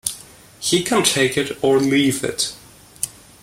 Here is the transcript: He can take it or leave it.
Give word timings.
He 0.59 0.81
can 0.81 1.03
take 1.03 1.37
it 1.37 1.63
or 1.63 1.77
leave 1.77 2.23
it. 2.23 2.55